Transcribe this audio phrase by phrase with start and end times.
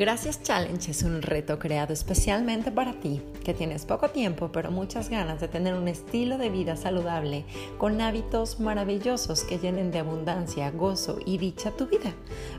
[0.00, 5.10] Gracias Challenge es un reto creado especialmente para ti, que tienes poco tiempo pero muchas
[5.10, 7.44] ganas de tener un estilo de vida saludable
[7.76, 12.14] con hábitos maravillosos que llenen de abundancia, gozo y dicha tu vida.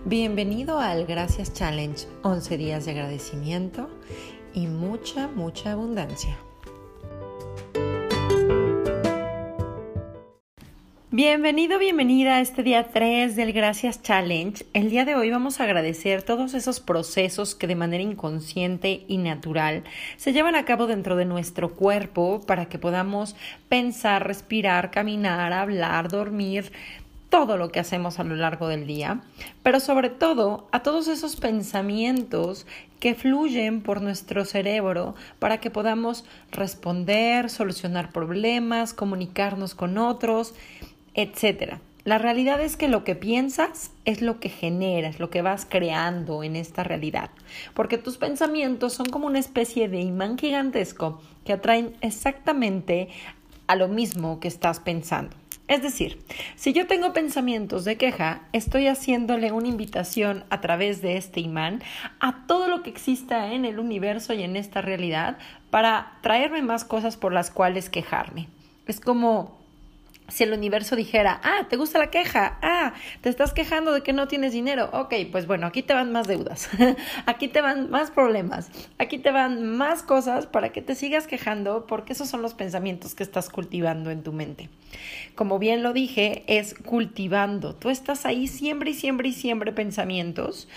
[0.05, 3.89] Bienvenido al Gracias Challenge, 11 días de agradecimiento
[4.53, 6.37] y mucha, mucha abundancia.
[11.13, 14.65] Bienvenido, bienvenida a este día 3 del Gracias Challenge.
[14.71, 19.17] El día de hoy vamos a agradecer todos esos procesos que de manera inconsciente y
[19.17, 19.83] natural
[20.15, 23.35] se llevan a cabo dentro de nuestro cuerpo para que podamos
[23.67, 26.71] pensar, respirar, caminar, hablar, dormir,
[27.31, 29.21] todo lo que hacemos a lo largo del día,
[29.63, 32.67] pero sobre todo a todos esos pensamientos
[33.01, 40.53] que fluyen por nuestro cerebro para que podamos responder, solucionar problemas, comunicarnos con otros
[41.13, 41.81] etcétera.
[42.03, 46.43] La realidad es que lo que piensas es lo que generas, lo que vas creando
[46.43, 47.29] en esta realidad,
[47.75, 53.09] porque tus pensamientos son como una especie de imán gigantesco que atraen exactamente
[53.67, 55.35] a lo mismo que estás pensando.
[55.67, 56.19] Es decir,
[56.55, 61.81] si yo tengo pensamientos de queja, estoy haciéndole una invitación a través de este imán
[62.19, 65.37] a todo lo que exista en el universo y en esta realidad
[65.69, 68.49] para traerme más cosas por las cuales quejarme.
[68.85, 69.60] Es como
[70.31, 72.57] si el universo dijera, ah, ¿te gusta la queja?
[72.61, 74.89] Ah, te estás quejando de que no tienes dinero.
[74.93, 76.69] Ok, pues bueno, aquí te van más deudas,
[77.25, 81.85] aquí te van más problemas, aquí te van más cosas para que te sigas quejando
[81.87, 84.69] porque esos son los pensamientos que estás cultivando en tu mente.
[85.35, 87.75] Como bien lo dije, es cultivando.
[87.75, 90.67] Tú estás ahí siempre y siempre y siempre pensamientos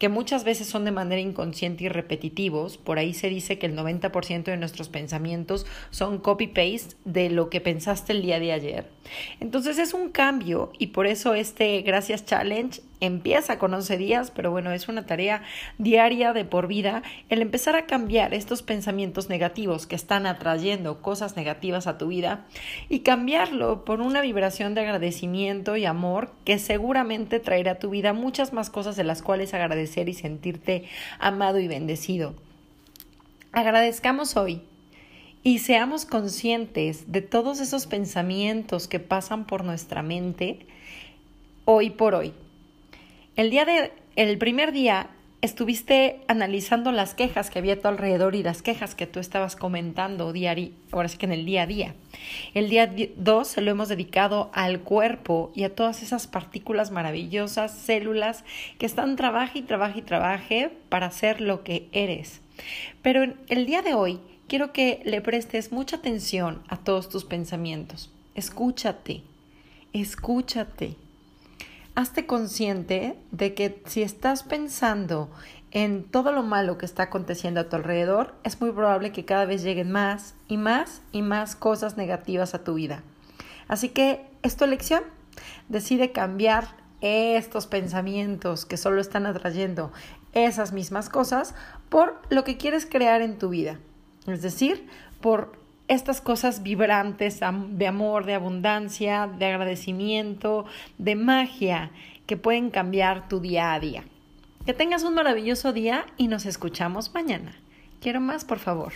[0.00, 2.78] que muchas veces son de manera inconsciente y repetitivos.
[2.78, 7.60] Por ahí se dice que el 90% de nuestros pensamientos son copy-paste de lo que
[7.60, 8.90] pensaste el día de ayer.
[9.40, 14.50] Entonces es un cambio y por eso este Gracias Challenge empieza con 11 días, pero
[14.50, 15.42] bueno, es una tarea
[15.78, 21.36] diaria de por vida el empezar a cambiar estos pensamientos negativos que están atrayendo cosas
[21.36, 22.46] negativas a tu vida
[22.88, 28.12] y cambiarlo por una vibración de agradecimiento y amor que seguramente traerá a tu vida
[28.12, 30.84] muchas más cosas de las cuales agradecer y sentirte
[31.18, 32.34] amado y bendecido.
[33.52, 34.62] Agradezcamos hoy
[35.42, 40.66] y seamos conscientes de todos esos pensamientos que pasan por nuestra mente
[41.64, 42.32] hoy por hoy.
[43.36, 45.08] El día de el primer día
[45.40, 49.56] estuviste analizando las quejas que había a tu alrededor y las quejas que tú estabas
[49.56, 51.94] comentando diario, ahora sí que en el día a día.
[52.54, 57.72] El día dos se lo hemos dedicado al cuerpo y a todas esas partículas maravillosas,
[57.72, 58.44] células
[58.78, 62.40] que están trabaje y trabaje y para ser lo que eres.
[63.00, 68.12] Pero el día de hoy quiero que le prestes mucha atención a todos tus pensamientos.
[68.34, 69.22] Escúchate,
[69.92, 70.96] escúchate
[72.00, 75.30] hazte consciente de que si estás pensando
[75.70, 79.44] en todo lo malo que está aconteciendo a tu alrededor, es muy probable que cada
[79.44, 83.02] vez lleguen más y más y más cosas negativas a tu vida.
[83.68, 85.04] Así que es tu elección.
[85.68, 86.68] Decide cambiar
[87.00, 89.92] estos pensamientos que solo están atrayendo
[90.32, 91.54] esas mismas cosas
[91.88, 93.78] por lo que quieres crear en tu vida.
[94.26, 94.88] Es decir,
[95.20, 95.52] por
[95.90, 100.64] estas cosas vibrantes de amor, de abundancia, de agradecimiento,
[100.98, 101.90] de magia
[102.26, 104.04] que pueden cambiar tu día a día.
[104.64, 107.56] Que tengas un maravilloso día y nos escuchamos mañana.
[108.00, 108.92] Quiero más, por favor.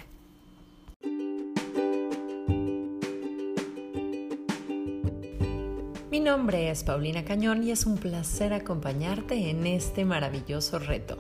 [6.13, 11.19] Mi nombre es Paulina Cañón y es un placer acompañarte en este maravilloso reto.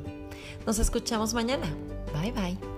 [0.67, 1.67] Nos escuchamos mañana.
[2.15, 2.74] Bye bye.